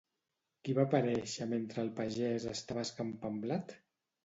Qui 0.63 0.73
va 0.79 0.85
aparèixer 0.89 1.47
mentre 1.51 1.85
un 1.89 1.93
pagès 2.01 2.49
estava 2.55 2.89
escampant 2.89 3.41
blat? 3.47 3.79